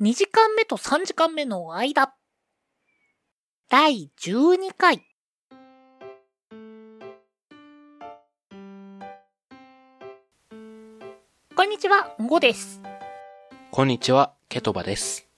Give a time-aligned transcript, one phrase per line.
[0.00, 2.14] 2時間目と3時間目の間。
[3.68, 5.02] 第12回。
[11.54, 12.80] こんにちは、ゴです。
[13.70, 15.28] こんにちは、ケトバです。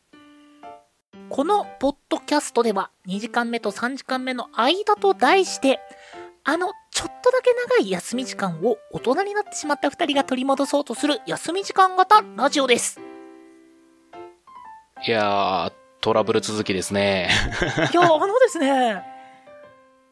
[1.29, 5.80] このポッドキャストでは2時間目と3時間目の間と題して、
[6.45, 13.14] あのちょっとだけ長い休み時間を大人になってしまった2人が取り戻そうとする休み時間型ラジオです。
[15.02, 17.29] いやー、トラブル続きですね。
[17.93, 19.02] いや、あのですね、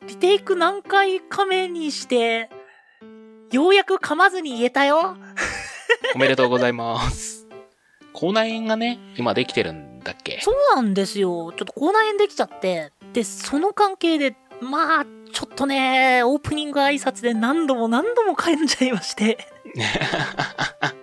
[0.07, 2.51] リテイク何回か目にして、
[3.53, 5.17] ようやく噛まずに言えたよ。
[6.15, 7.47] おめでとうございます。
[8.13, 10.41] 口内炎がね、今できてるんだっけ？
[10.43, 11.53] そうなんですよ。
[11.57, 12.93] ちょっと口内炎できちゃって。
[13.13, 19.39] で、その関係で、まあ、ちょっとね、オープニング挨拶で何度も何度も噛んじゃいまして。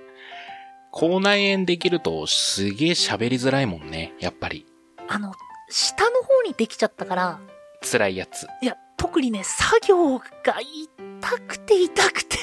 [0.92, 4.66] 口内炎できるとすげー喋りづらいもんね、やっぱり。
[5.08, 5.34] あの、
[5.70, 7.40] 下の方にできちゃったから、
[7.82, 8.48] 辛いやつ。
[8.62, 10.26] いや、特にね、作業が
[10.98, 12.38] 痛くて痛くて。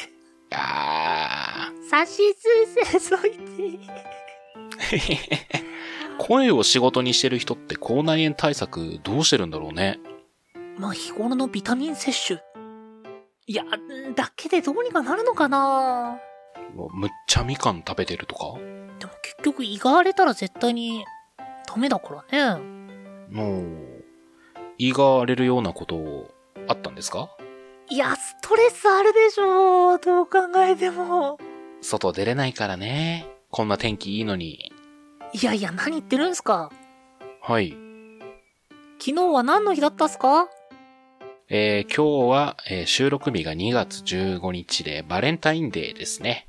[0.52, 3.36] あさしすせそいて。
[3.36, 3.80] ー。
[6.18, 9.98] 声を仕事にしてる人って口内炎対策どうしてるんだろうね。
[10.78, 12.40] まあ、日頃のビタミン摂取。
[13.46, 13.64] いや、
[14.14, 16.18] だけでどうにかなるのかな
[16.76, 18.58] もうむっちゃみかん食べてるとか？
[18.98, 21.04] でも結局胃が荒れたら絶対に
[21.66, 22.62] ダメだからね。
[23.30, 24.04] もう、
[24.78, 26.30] 胃が荒れるようなこと
[26.68, 27.30] あったんですか？
[27.88, 31.38] いや、ストレスあるでしょどう考えても。
[31.80, 33.26] 外出れないからね。
[33.50, 34.72] こんな天気いいのに。
[35.32, 36.70] いやいや、何言ってるんすか？
[37.40, 37.76] はい。
[38.98, 40.48] 昨日は何の日だったっすか？
[41.48, 46.48] えー今日は、えー収録日が2月15日でバレンタインデーですね。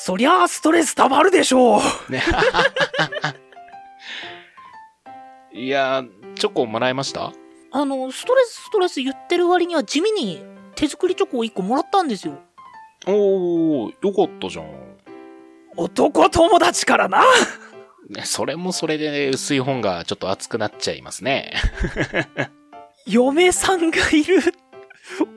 [0.00, 1.80] そりゃあストレス溜まるでしょう。
[2.12, 2.22] ね
[5.52, 7.32] いやー、チョコもらいました？
[7.72, 10.40] あの、ストレスストレス言ってる割には地味に
[10.76, 12.38] 手作りチョコを1個もらったんですよ。
[13.08, 14.66] おー、よかったじゃん。
[15.76, 17.24] 男友達からな。
[18.08, 21.54] ね、それもそれで薄い本がちょっと熱くなっちゃいますね。
[23.04, 24.40] 嫁さんがいる。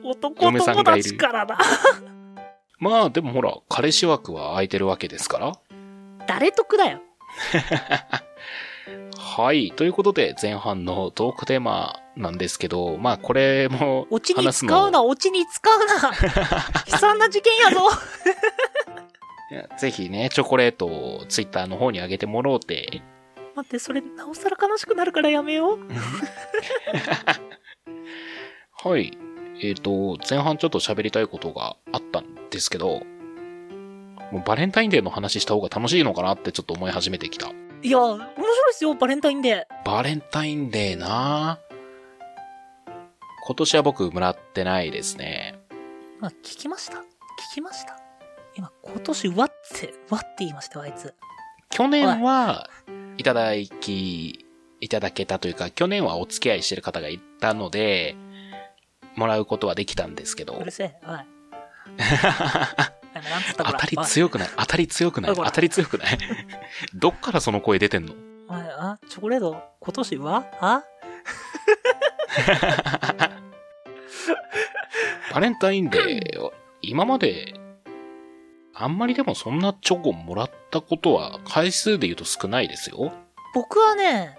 [0.04, 1.58] 男友達からな。
[2.82, 5.52] まあでもほら、彼氏枠は空いてるわけですから。
[6.26, 7.00] 誰得だよ。
[9.16, 9.70] はい。
[9.70, 15.94] ということで、前半のトークテーマなんですけど、まあこれもオチに使うな、オチに使うな。
[16.90, 17.88] 悲惨な事件やぞ。
[19.78, 23.00] ぜひね、チョコレートをツイッターの方に上げてもろうて。
[23.54, 25.78] 待って、それ、なおさら悲しくなるからやめよう。
[28.88, 29.16] はい。
[29.64, 33.02] えっ、と、前半ちょっと喋りたいことがあったんですけど、
[34.32, 37.52] もうバレンタインデーの話した方が楽しいのかなってちょっと思い始めてきた。
[37.82, 38.32] いや、面白いで
[38.72, 39.86] すよ、バレンタインデー。
[39.88, 41.60] バレンタインデーな
[43.46, 45.54] 今年は僕もらってないですね。
[46.18, 46.96] 今、聞きました？
[46.96, 47.02] 聞
[47.54, 47.96] きました？
[48.56, 51.14] 今、今年、わって、わって言いましたよ、あいつ。
[51.70, 52.68] 去年は、
[53.16, 54.44] いただき、
[54.80, 58.16] いただけたというか、去年はお付き合いしてる方がいたので、
[59.16, 60.54] もらうことはできたんですけど。
[60.54, 61.18] うる、せえ、おい。
[63.56, 64.48] 当たり強くない。
[64.56, 65.34] 当たり強くない。
[65.34, 66.18] 当たり強くない。
[66.94, 68.14] どっからその声出てんの？
[68.48, 70.44] おい、あ、チョコレート、今年は？
[70.60, 70.84] あ？
[75.34, 76.50] バレンタインデー、
[76.82, 77.54] 今まで、
[78.74, 83.12] あんまりでもそんなチョコもらったことは回数で言うと少ないですよ。
[83.54, 84.36] 僕はね、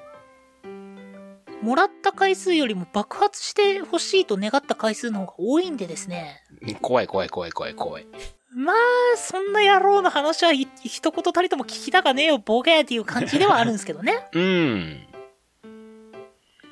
[1.63, 6.43] もらった回数よりも爆発してほしいと願った回数の方が多いんでですね。
[6.81, 8.07] 怖い怖い怖い怖い怖い。
[8.53, 8.75] まあ、
[9.15, 14.27] そんな野郎の話はひ一言たりとも聞きたかねえよ、ボケーっていう感じではあるんですけどね。
[14.35, 15.07] うん。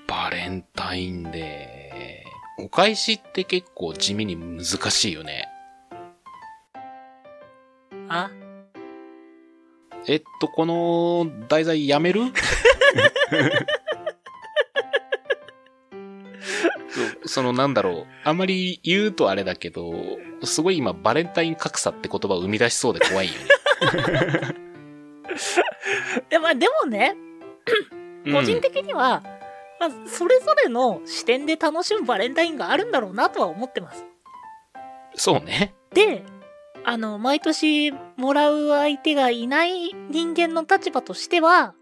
[0.07, 2.63] バレンタインデー。
[2.65, 5.47] お返しって結構地味に難しいよね。
[8.09, 8.29] あ？
[10.05, 12.21] えっと、この題材やめる？
[17.31, 18.07] そのなんだろう。
[18.25, 19.93] あまり言うとあれだけど、
[20.43, 23.47] すごい今バレンタイン格差って言葉を生み出しそうで怖いよね。
[26.29, 27.15] でまあ、でもね、
[28.25, 29.23] うん個人的には、
[29.79, 34.05] まあ、それぞれの視点で楽しむバレンタインがあるんだろうなとは思ってます。
[35.15, 35.73] そうね。
[35.93, 36.23] で、
[36.83, 41.75] あの、毎年もらう相手がいない人間の立場としては、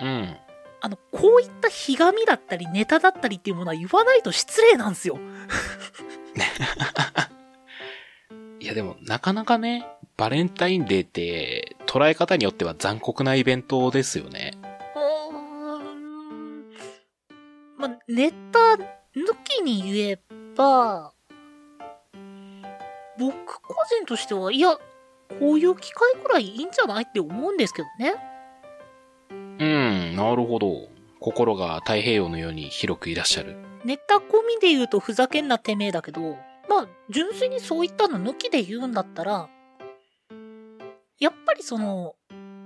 [0.00, 0.36] うん。
[0.84, 5.16] あの、こういったひがみだったりネタだったりっていうものは言わないと失礼なんですよ。
[8.60, 9.86] いやでも、なかなかね、
[10.18, 14.50] バレンタインデーって、捉え方によっては残酷なイベントですよね。
[17.78, 18.58] まあ、ネタ
[19.16, 20.18] 抜きに言え
[20.54, 21.14] ば、
[23.18, 24.82] 僕個人としては、いや、こ
[25.54, 28.33] ういう機会くらいいいんじゃないって思うんですけどね。
[30.14, 30.88] うん、なるほど。
[31.20, 33.56] 心が太平洋のように広くいらっしゃる。
[33.84, 36.36] ネタ込みで言うとふざけんなてめえだけど、
[36.68, 39.48] まあ、純粋にそういったの抜きで言うんだったら、
[41.18, 42.14] やっぱりその、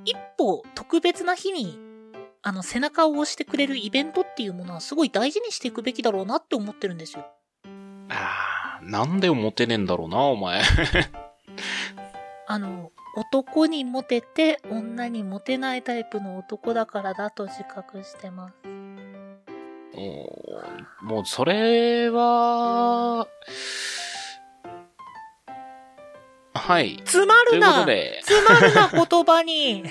[0.04, 1.78] 一歩特別な日に、
[2.42, 7.26] あの、背中を押してくれるイベントっていうものはすごい大事にしていくべきだろうなって思ってるんですよ。
[8.08, 10.62] あー、なんでモテねえんだろうな、お前。
[12.50, 18.54] あの、男にモテて女にモテないタイプの男だからだと自覚してます。
[21.02, 23.26] もう、それは、
[26.54, 27.02] はい。
[27.04, 29.84] つまるなで、つまるな言葉に。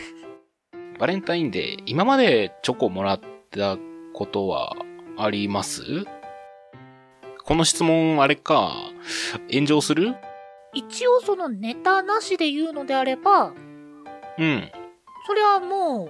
[0.98, 3.20] バレンタインデー、今までチョコもらっ
[3.52, 3.78] た
[4.14, 4.74] ことは
[5.18, 5.84] あります？
[7.44, 8.74] この質問、あれか、
[9.54, 10.16] 炎上する？
[10.78, 13.54] 一応そのネタなしで言うのであれば、
[14.38, 14.72] うん。
[15.26, 16.10] それはも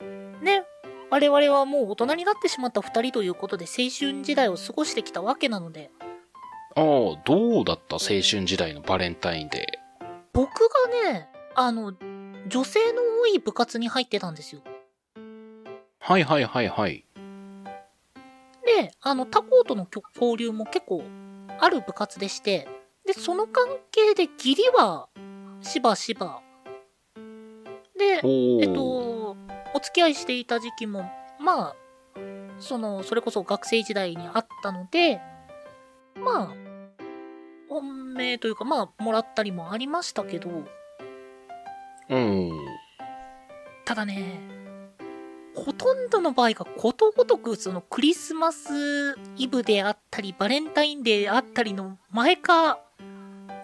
[0.00, 0.64] う、ね、
[1.10, 5.90] 我々はもう大人になってしまった二人ということで青春時代を過ごしてきたわけなので、
[6.76, 6.84] ああ、
[7.24, 7.94] どうだった？
[7.94, 9.78] 青春時代のバレンタインデ
[10.34, 11.94] 僕がね、あの、
[12.48, 14.60] 女性の多い部活に入ってたんですよ。
[15.16, 15.64] ー。
[15.98, 17.06] はいはいはいはい。
[18.66, 21.02] で、あの、他校との交流も結構
[21.58, 22.68] ある部活でして、
[23.06, 25.08] で、その関係で義理は
[25.60, 26.40] しばしば。
[27.96, 28.20] で。
[28.24, 29.36] えっと、
[29.74, 31.04] お付き合いしていた時期も、
[31.40, 31.76] まあ、
[32.58, 35.20] その、それこそ学生時代にあったので、
[36.16, 36.54] まあ、
[37.68, 40.50] 本命というか、まあ、もらったりもありましたけど、
[42.08, 42.50] うん。
[43.84, 44.53] ただね、
[45.54, 52.80] ほとんどの場合がことごとくそのクリスマスイブであったり、バレンタインデーであったりの前か、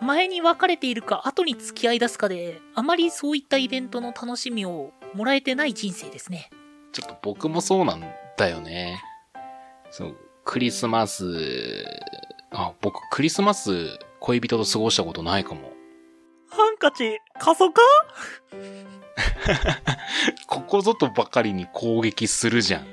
[0.01, 6.51] 前に別れているか後に付き合い出すかで、あまりそういったイベントの楽しみをもらえてない人生ですね。
[6.93, 8.05] ちょっと僕もそうなん
[8.37, 9.03] だよね。
[9.91, 11.85] そう、クリスマス、
[12.53, 15.73] あ、僕クリスマス恋人と過ごしたことないかも。
[16.49, 17.83] ハンカチ、過疎か
[20.47, 22.87] ここぞとばかりに攻撃するじゃん。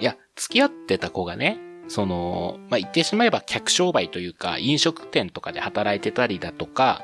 [0.00, 7.02] いや、付き合ってた子がね、その、まあ、言ってしまえば客商売というか、飲食店とかで働いてたりだとか、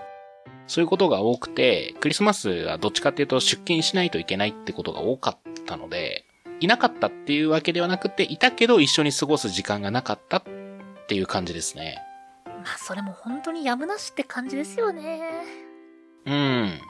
[0.66, 6.24] そういうことが多くて、クリスマスはどっちかっていうと出勤しないといけないってことが多かったので、
[6.60, 10.42] いなかったっていうわけではなくて、いたけど一緒に過ごす時間がなかったっ
[11.08, 11.98] ていう感じですね。
[12.46, 15.20] まあ、それも本当にやむなしって感じですよね。
[16.24, 16.80] うん。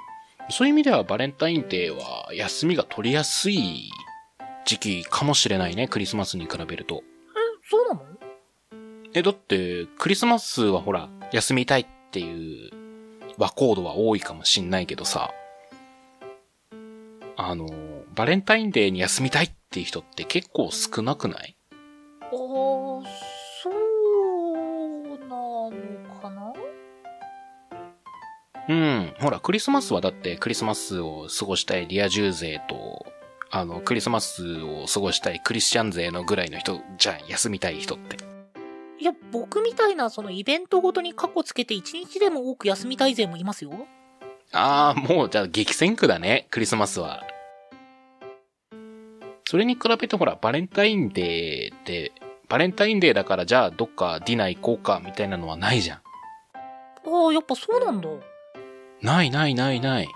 [0.50, 3.90] そういう意味ではバレンタインデーは休みが取りやすい
[4.64, 7.02] 時期かもしれないね、クリスマスに比べると。
[7.02, 8.02] え、そうなの？
[9.14, 12.70] え、だって、クリスマスはほら、休みたいっていう
[13.38, 15.32] 和コードは多いかもしんないけどさ、
[17.36, 17.68] あの、
[18.14, 21.56] バレンタインデーに休みたいっていう人って結構少なくない？
[28.68, 29.14] うん。
[29.20, 33.06] ほら、クリスマスはだってクリスマスを過ごしたいリア充勢と、
[33.50, 38.16] あの、クリスマスを過ごしたいクリスチャン勢のぐらいの人じゃん、休みたい人って。
[38.98, 43.72] いや、僕みたいなそのイベントごとにカッコつけて一日でも多く休みたい勢もいますよ。
[44.52, 47.22] ああ、もうじゃあ激戦区だね、クリスマスは。
[49.46, 52.12] それに比べてほら、バレンタインデーって、
[52.48, 55.98] バレンタインデーだからじゃあどっかディナー行こうかみたいなのはないじゃん。
[55.98, 58.08] ああ、やっぱそうなんだ。
[59.02, 60.08] ないないないない。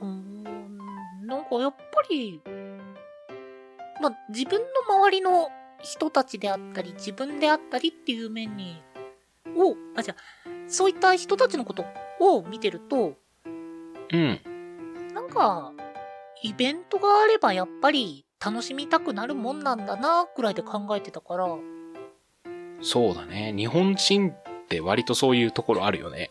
[0.00, 2.40] うーん、なんかやっぱり、
[4.00, 5.48] まあ、自分の周りの
[5.82, 8.82] 人たちであったり、自分であったりっていう面に、
[9.56, 11.84] を、あ、じゃあそういった人たちのこと
[12.20, 13.14] を見てると、
[14.12, 14.40] うん。
[15.14, 15.72] なんか、
[16.42, 21.46] イベントがあればやっぱり楽しみたくなるもんなんだな、くらいで考えてたから、
[22.80, 23.52] そうだね。
[23.56, 26.30] 日本人って割とそういうところあるよね。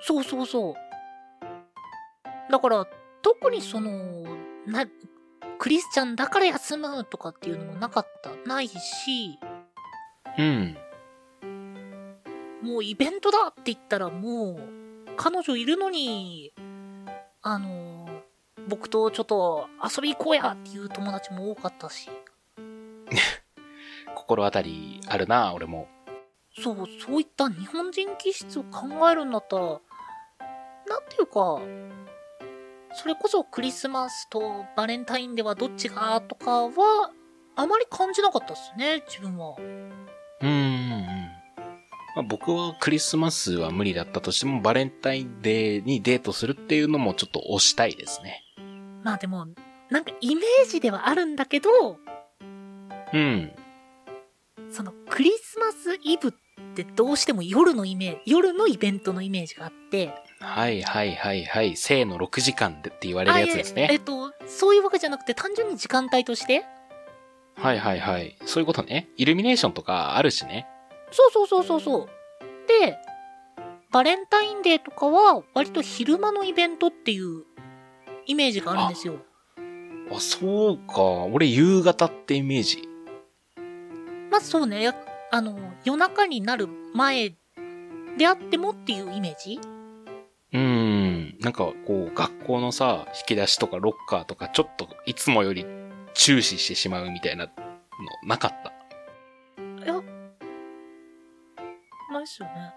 [0.00, 0.74] そうそうそう。
[2.50, 2.86] だから、
[3.22, 3.90] 特にその、
[4.66, 4.86] な、
[5.58, 8.30] クリスチャンだから休むとかっていうのもなかった。
[8.46, 9.38] ないし、
[10.38, 10.76] うん。
[12.62, 14.58] もうイベントだって言ったらもう、
[15.16, 16.52] 彼女いるのに、
[17.42, 18.08] あの、
[18.68, 22.10] 僕とちょっと遊び行こうやっていう友達も多かったし。
[24.14, 25.88] 心当たりあるな、俺も。
[26.60, 29.80] そう、そういった日本人気質を考えるんだったら、なん
[31.08, 31.60] ていうか、
[32.94, 37.10] それこそクリスマスとバレンタインではどっちがとかは、
[37.56, 39.56] あまり感じなかったっすね、自分は。
[39.58, 41.34] うんうんうん。
[42.16, 48.42] まあ、僕はクリスマスは無理だったとしても、バレンタインデーにデートするっていうのもちょっと推したいですね。
[49.02, 49.46] まあでも、
[49.90, 51.98] なんかイメージではあるんだけど、
[53.12, 53.52] うん。
[54.70, 56.32] そのクリスマスイブっ
[56.74, 61.76] てどうしても夜のイメージ、夜のイベントのイメージがあって、はいはいはいはい。
[61.76, 63.88] 生の6時間でって言われるやつですね。
[63.90, 66.64] ええっと、そういうわけじゃなくて単純に時間帯として、
[67.56, 68.36] はいはいはい。
[68.44, 69.08] そういうことね。
[69.16, 70.66] イルミネーションとかあるしね。
[71.10, 72.08] そうそうそうそうそう。
[72.66, 72.98] で、
[73.90, 77.44] バレンタインデーとかは割と昼間のイベントっていう
[78.26, 79.16] イメージがあるんですよ。
[80.12, 81.00] あ、そうか。
[81.32, 82.88] 俺夕方ってイメージ。
[84.30, 84.94] まあそうね、や
[85.34, 87.34] あの、夜中になる前
[88.16, 89.58] であってもっていうイメージ？
[90.52, 91.36] うーん。
[91.40, 95.66] なんかこう、学校のさ、引き出しとかロッカーとか、ちょっといつもより
[96.14, 97.52] 注視してしまうみたいなの
[98.24, 98.70] なかった？
[99.84, 99.94] いや、
[102.12, 102.72] ないっすよね。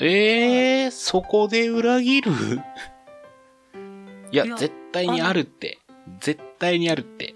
[0.00, 2.30] ええー、そこで裏切る？
[4.30, 5.80] いや絶対にあるって。
[6.20, 7.34] 絶対にあるって。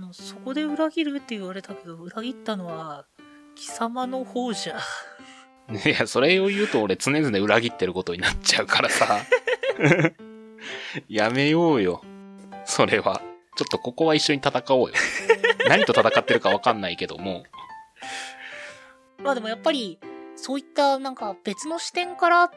[0.00, 3.04] あの、そこで裏切るって言われたけど、裏切ったのは、
[3.54, 4.78] 貴様の方じゃ。
[5.84, 9.18] いや、それを言うと俺常々裏切ってることになっちゃうからさ。
[11.06, 12.02] やめようよ。
[12.64, 13.20] それは。
[13.56, 14.94] ちょっとここは一緒に戦おうよ。
[15.68, 17.44] 何と戦ってるかわかんないけども。
[19.22, 19.98] まあでもやっぱり、
[20.34, 22.50] そういったなんか別の視点から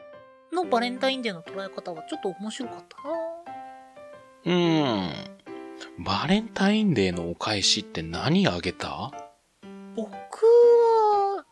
[0.50, 3.14] のバレンタインデーの捉え方はちょっと面白かったな
[4.46, 5.33] うーん。
[5.98, 9.12] バレンタインデーのお返しって何あげた？
[9.94, 11.44] 僕は、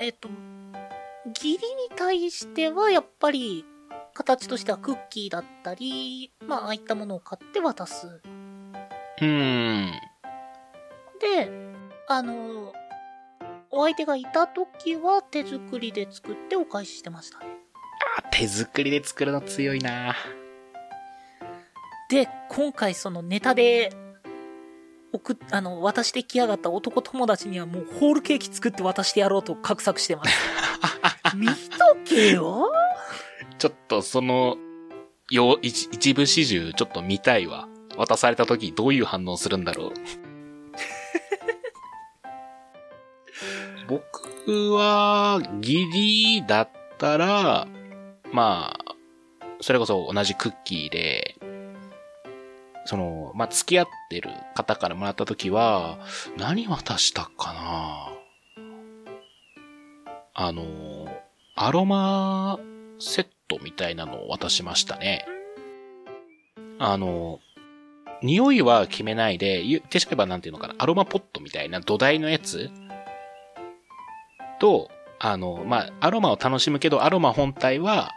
[0.00, 0.28] えっと、
[1.28, 3.64] 義理に対してはやっぱり、
[4.14, 8.06] 形としてはクッキーだったり、まあ、ああいったものを買って渡す。
[9.20, 9.90] うーん。
[11.20, 11.50] で、
[12.08, 12.72] あの、
[13.70, 17.46] お相手がいた時は手作りで作ってお返ししてましたね。
[18.18, 20.14] あ、手作りで作るの強いな
[22.12, 23.90] で、今回そのネタで、
[25.14, 30.30] 送っ、あの、渡してきやがった男友達にはもうホールケーキ作って渡してやろうと画策してます。
[31.34, 31.54] 見と
[32.04, 32.70] けよ
[33.58, 34.58] ちょっとその、
[35.30, 37.66] よ、一一部始終ちょっと見たいわ。
[37.96, 39.92] 渡された時どういう反応するんだろう。
[43.88, 47.66] 僕は、ギリだったら、
[48.32, 48.94] まあ、
[49.62, 51.36] それこそ同じクッキーで、
[52.84, 55.98] その、まあ、付き合ってる方からもらった時は、
[56.36, 58.08] 何渡したかな？
[60.34, 60.64] あの、
[61.54, 62.58] アロマ
[62.98, 65.24] セットみたいなのを渡しましたね。
[66.78, 67.38] あの、
[68.22, 72.70] 匂いは決めないで、言ってしまえばなんていうのかな、アロマポットみたいな土台のやつ？
[74.58, 78.10] と、あの、まあ、アロマを楽しむけど、アロマ本体は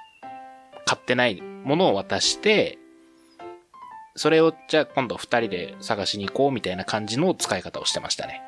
[0.85, 2.79] 買ってないものを渡して、
[4.15, 8.41] それをじゃあ今度二人で探しに行こうみたいな感じの使い方をしてましたね。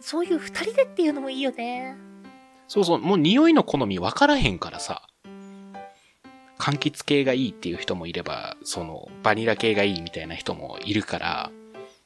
[0.00, 1.96] そういう二人でっていうのもいいよね。
[2.68, 5.02] そうそう、もう匂いの好み分からへんからさ。
[6.58, 11.50] 柑橘系がいいっていう人もいれば、その、バニラ系がいいみたいな人もいるから、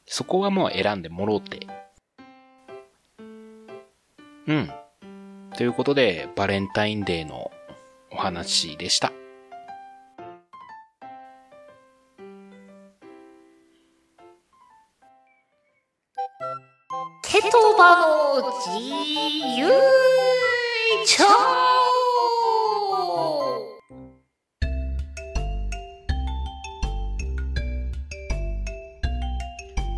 [0.06, 1.66] そこはもう選んでもろうて。
[4.46, 4.70] うん。
[5.56, 7.50] ということで、バレンタインデーの
[8.10, 9.12] お話でした。
[17.84, 18.70] ケトバの自
[19.58, 19.68] 由
[21.06, 21.22] 帳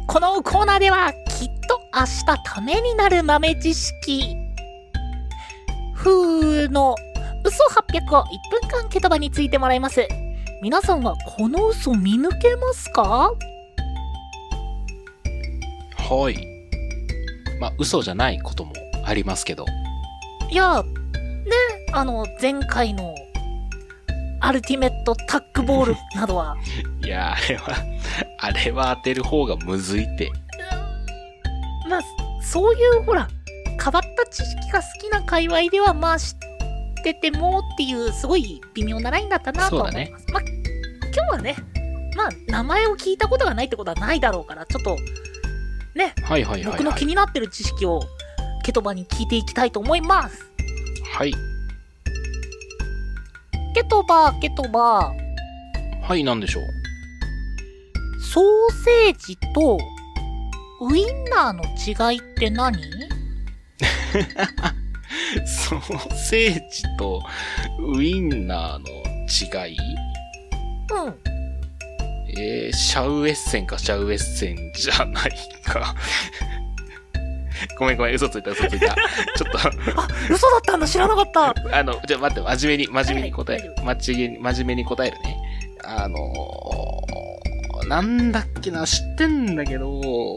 [0.09, 4.35] このコーナーではきっと明日ためになる豆知識。
[5.95, 6.97] 風の
[7.45, 10.09] 嘘800を1分間ケトバについてもらいます。
[10.61, 13.31] 皆さんはこの嘘見抜けますか？
[15.99, 16.56] はい。
[17.61, 18.73] まあ、嘘じゃないことも
[19.05, 19.65] ありますけど。
[20.51, 21.53] いや、ね、
[21.93, 23.15] あの、前回の、
[24.41, 26.57] アルティメットタックボールなどは、
[27.03, 27.77] いや、あれは、
[28.39, 30.31] あれは当てる方がむずいって。
[31.89, 32.01] まあ、
[32.43, 33.29] そういう、ほら、
[33.83, 36.39] 変わった知識が好きな界隈では、まあ、知っ
[37.03, 40.27] ててもっていう、すごい微妙なラインだったなとは思います。
[40.33, 40.43] まあ、
[41.15, 41.57] 今日はね、
[42.17, 44.97] まあ、名前を聞いたことがないってことはないだろうから、ちょっと、
[45.97, 46.73] ね、はいはいはい、はい。
[46.73, 48.03] 僕の気になってる知識を
[48.63, 50.45] ケトバに聞いていきたいと思います。
[51.13, 51.33] はい。
[53.75, 55.13] ケトバ、ケトバ、
[56.03, 56.65] はい、なんでしょう。
[58.21, 58.45] ソー
[58.85, 59.79] セージと
[60.83, 61.65] ウインナーの
[62.11, 62.77] 違いって何？
[65.47, 67.23] ソーセージと
[67.95, 68.87] ウインナーの
[69.65, 69.77] 違い？
[70.93, 71.36] うん。
[72.39, 75.31] えー、シャウエッセンかシャウエッセンじゃない
[75.65, 75.95] か。
[77.79, 78.89] ごめんごめん、嘘ついた嘘ついた。
[78.89, 78.97] ちょっ
[79.97, 81.55] あ、嘘だったんだ、知らなかった。
[81.55, 83.97] と、あの、じゃあ待って、真面目に、真面目に答えるはい。
[83.97, 85.37] 真面目に、真面目に答えるね。
[85.85, 90.37] あのー、なんだっけな、知ってんだけど、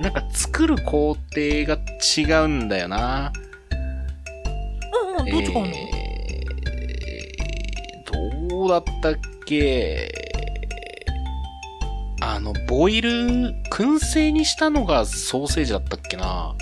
[0.00, 1.18] なんか作る工程
[1.66, 1.78] が
[2.16, 3.32] 違うんだよな。
[5.18, 9.14] うんうん、どう違うの、えー、どうだったっ
[9.46, 10.25] け？
[12.28, 16.56] あの、ボイル、燻製にしたのがソーセージだったっけな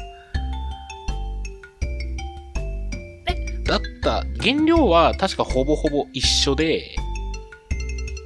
[3.65, 6.95] だった、原料は確かほぼほぼ一緒で、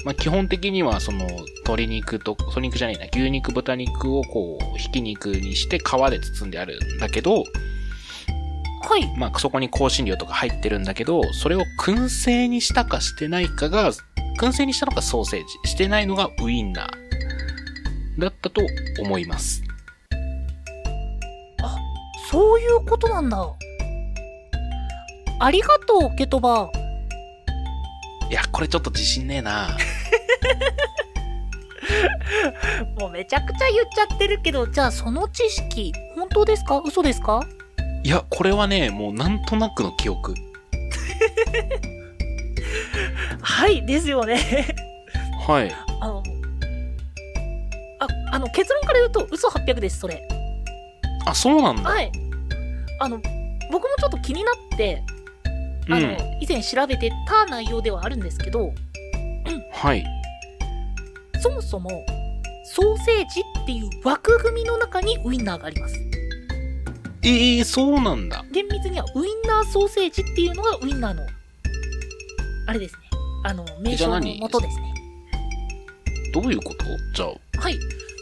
[0.04, 1.26] まあ、基本的にはその
[1.58, 7.44] 鶏肉と、鶏肉じゃないな、牛肉、豚肉をこう、ひき肉にして皮で包んであるんだけど、
[8.80, 9.06] はい。
[9.16, 13.92] まあ、そこに香辛料とか入ってるんだけど、それを燻製にしたかしてないかが、
[14.40, 17.07] 燻製にしたのがソーセージ、してないのがウインナー。
[18.18, 18.62] だったと
[19.00, 19.62] 思います。
[22.30, 23.38] そういうことなんだ。
[25.40, 26.70] ありがとう、ケトバ。
[28.28, 29.78] いや、これちょっと自信ねえな。
[33.00, 36.82] もうめちゃくちゃ言っちゃってるけど、じゃあその知識、本当ですか？
[36.84, 37.40] 嘘ですか？
[38.04, 40.34] いや、これはね、もうなんとなくの記憶。
[43.40, 44.38] はい、ですよね。
[45.46, 45.74] はい。
[46.00, 46.22] あの、
[48.38, 50.26] あ、あの、結論から言うと、嘘800です、それ。
[51.26, 51.90] あ、そうなんだ。
[51.90, 52.10] はい。
[53.00, 53.20] あの、
[53.70, 55.02] 僕もちょっと気になって、
[55.90, 56.16] あの、うん。
[56.40, 58.72] 以前調べてた内容ではあるんですけど、
[59.72, 60.04] はい。
[61.40, 61.90] そもそも、
[62.64, 65.94] ソーセージっていう枠組みの中にウインナーがあります。
[67.22, 68.44] ええー、そうなんだ。
[68.52, 71.22] 厳密にはウインナーソーセージっていうのがウインナーの、
[72.66, 73.00] あれですね。
[73.44, 74.94] あの、名称の元ですね。
[76.32, 76.84] どういうこと？
[77.14, 77.60] じゃあ。
[77.60, 77.78] はい。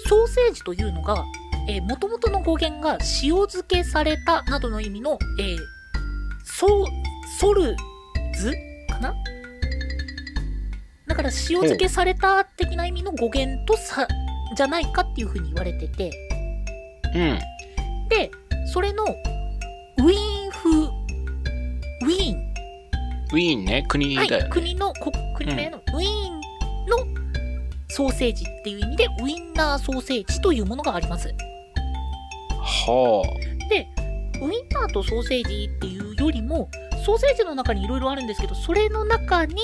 [0.09, 1.25] ソーセージというのが、
[1.69, 5.59] えー、元々の語源が塩漬けされたなどの意味の、えー、
[6.45, 6.87] ソ、
[7.40, 7.77] ソル
[8.38, 8.53] ズ
[8.88, 9.14] かな？
[11.07, 14.07] だから塩漬けされた的な意味の語源とさ、
[14.57, 16.11] じゃないかっていうふうに言われてて、
[17.14, 17.38] うん。
[18.09, 18.31] で、
[18.73, 22.47] それの、ウィーン風、ウィーン
[23.33, 26.40] ウィーンね、国はいだよね。、国のこ国名のウィーン
[26.87, 27.25] の
[27.88, 31.33] ソーセージっていう意味でウインナーソーセージというものがあります。
[32.61, 33.22] は
[33.70, 33.88] で、
[34.40, 36.68] ウインナーとソーセージっていうよりも、
[37.05, 39.57] ソーセージの中にいろいろあるんですけど、それの中に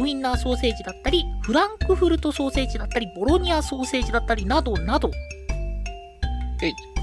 [0.00, 5.10] ウインナーソーセージだったり、フランクフルトソーセージだったり、ボロニアソーセージだったりなどなど、あ。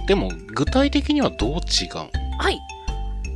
[0.08, 1.60] でも、具体的にはどう違うん
[2.40, 2.60] はい。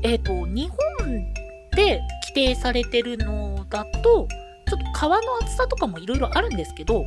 [0.03, 1.31] えっ、と、日本
[1.75, 4.27] で規定されてるのだと、
[4.71, 7.03] ちょっと皮の厚さとかもいろいろあるんですけど、う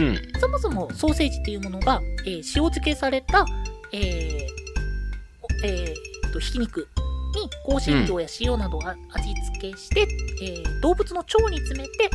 [0.00, 0.22] ん。
[0.38, 3.44] そもそもソーセージっていうものが、えー塩漬けされた、
[3.92, 4.00] えー
[5.64, 6.86] おえーと、ひき肉
[7.34, 10.06] に香辛料や塩などをあ味付けして、
[10.44, 12.08] えー動物の腸に詰めて、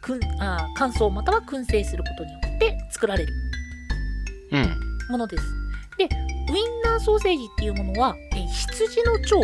[0.00, 3.32] くんあー乾燥または燻製することによって作られる
[4.52, 5.10] うん。
[5.10, 5.42] ものです。
[5.98, 9.36] で、ウインナーソーセージっていうものは、えー羊の腸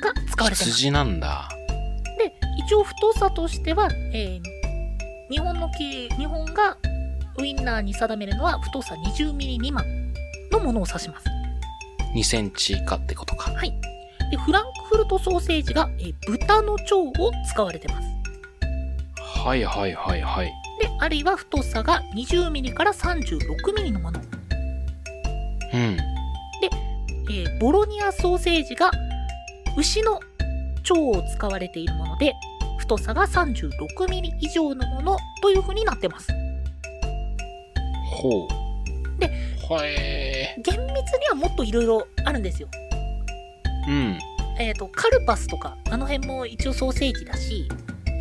[0.00, 0.64] が使われてます。
[0.64, 1.48] 羊なんだ。
[2.68, 4.56] で、一応太さとしては、えー
[5.28, 6.78] 日本のき日本が
[7.38, 9.84] ウインナーに定めるのは太さ20ミリ未満
[10.52, 11.26] のものを指します。
[12.14, 13.50] 2センチ以下ってことか。
[14.30, 17.12] で、フランクフルトソーセージが、えー豚の腸を
[17.50, 18.08] 使われてます。
[19.44, 20.46] はいはいはいはい。
[20.80, 24.20] で、あるいは太さが20ミリから36ミリのもの。
[24.20, 24.22] う
[25.76, 25.78] ん。
[25.80, 28.92] えーボロニアソーセージが
[29.76, 30.20] 牛の
[30.88, 32.32] 腸を使われているもので、
[32.86, 36.32] 太さが36ミリ以上のものという風になってます。
[38.04, 39.20] ほう。
[39.20, 39.26] で、
[39.68, 42.68] はえ厳密にはもっといろいろあるんですよ。
[43.88, 43.90] ー。
[43.90, 44.18] うん。
[44.58, 47.68] えっ、と、カルパスとか、あの辺も一応ソーセージだし、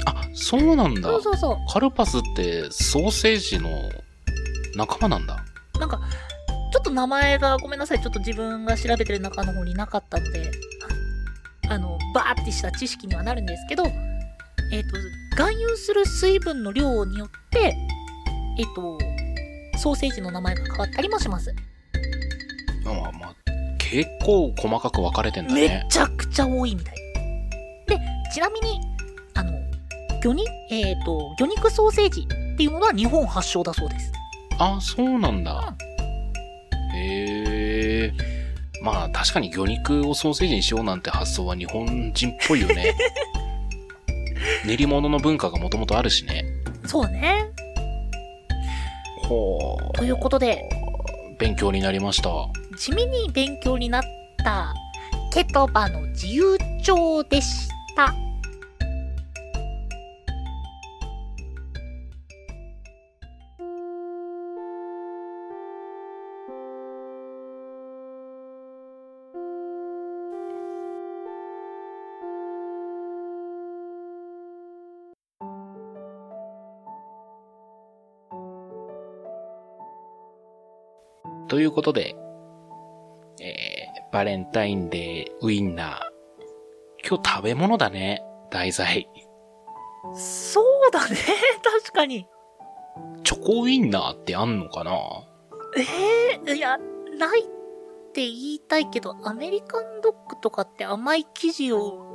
[0.05, 1.21] あ、そうなんだそう。
[1.21, 3.69] そうそカルパスってソーセージの
[4.75, 5.45] 仲間なんだ。
[5.75, 5.79] う。
[5.79, 6.01] なんか、
[6.73, 8.01] ちょっと名前がごめんなさい。
[8.01, 10.51] ちょっと自分が調べてる中の方になかったので、
[11.69, 13.85] あの、バーってした知識にはなるんですけど、
[14.75, 14.97] えっ、と、
[15.37, 17.77] 含有する水分の量によって、
[18.59, 18.99] えっ、と、
[19.77, 21.55] ソーセージの名前が変わったりもします。
[22.83, 23.35] まあまあ、
[23.77, 25.87] 結構細かく分かれてんだめね。
[25.89, 26.95] ちゃくちゃ多いみたい。
[27.87, 27.97] で、
[28.33, 28.81] ちなみに、
[29.35, 29.53] あの、
[30.21, 34.11] 魚肉、えっ、と、魚肉ソーセージっていうものは日本発祥だそうです。
[34.59, 35.73] あ、そうなんだ。
[36.93, 38.13] へえ。
[38.81, 42.93] まあ確かに魚肉をソーセージにしようなんて発想は日本人っぽいよね。
[44.65, 46.45] 練り物の文化がもともとあるしね。
[46.85, 47.45] そうね。
[49.23, 49.97] ほう。
[49.97, 50.67] ということで、
[51.39, 52.29] 勉強になりました。
[52.77, 54.03] 地味に勉強になっ
[54.43, 54.73] た
[55.33, 58.13] ケトバの自由帳でした。
[81.47, 82.15] ということで、
[83.41, 85.99] えー、バレンタインデーウインナー。
[87.07, 89.07] 今日食べ物だね、題材。
[90.15, 91.15] そうだね。
[91.83, 92.27] 確かに。
[93.23, 94.91] チョコウインナーってあんのかな？
[95.77, 96.77] ええいや、
[97.19, 97.45] ないっ
[98.13, 102.05] て言いたいけど、アメリカンドッグとかって甘い生地を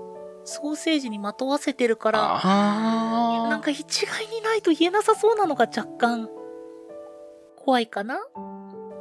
[0.45, 6.29] ソーセージにまとわせてるから、あなんか一概にないと言えなさそうなのが若干、
[7.57, 8.19] 怖いかな？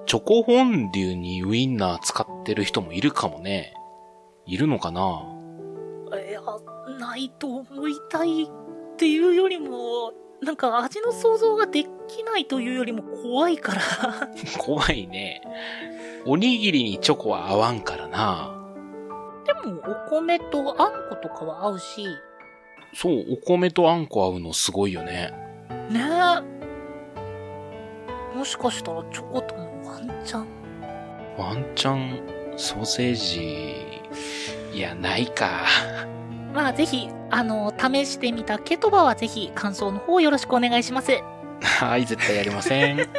[0.10, 3.76] チョコフォンデュにウインナー使ってる人もいるかもね。
[4.48, 5.24] いるのかな？
[6.28, 6.42] いや、
[6.98, 8.48] ないと思いたいっ
[8.98, 13.82] ていうよりも、なんか味の想像ができないというよりも怖いから。
[14.58, 15.44] 怖いね。
[16.26, 18.52] おにぎりにチョコは合わんからな。
[19.46, 22.08] でも、お米とあんことかは合うし、
[22.96, 25.32] そう、お米とあんこ合うのすごいよね。
[25.92, 26.60] ねえ。
[28.36, 29.59] もしかしたらチョコと
[30.26, 30.48] チャン。
[31.38, 32.20] ワンチャン、
[32.58, 33.76] ソーセージ、
[34.74, 35.66] いや、ないか。
[36.54, 41.12] まあ、ぜひ、あの、試してみたケトバはぜひ感想の方よろしくお願いします。
[41.62, 43.10] はい、絶対やりません。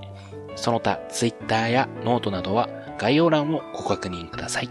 [0.56, 2.68] その他、 Twitter やノートなどは
[3.02, 4.70] 概要欄をご確認ください。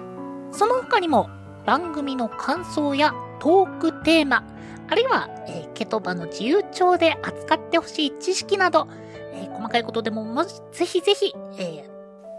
[0.52, 1.28] その他にも、
[1.66, 4.44] 番組の感想やトークテーマ、
[4.88, 8.86] あるいは、えーケトバの自由帳で扱ってほしい知識など、
[9.32, 11.90] えー細かいことでももしぜひぜひ、えー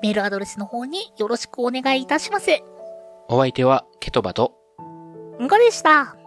[0.01, 2.49] メールアドレスの方によろしくお願いいたします。
[3.27, 4.54] お相手はケトバと
[5.39, 6.21] んごでした。